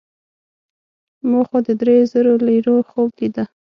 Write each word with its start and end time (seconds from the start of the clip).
ما 1.29 1.41
خو 1.47 1.57
د 1.67 1.69
دریو 1.79 2.09
زرو 2.11 2.33
لیرو 2.47 2.75
خوب 2.89 3.09
لیده. 3.19 3.43